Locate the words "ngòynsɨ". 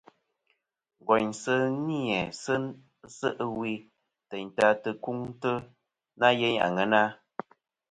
1.01-1.53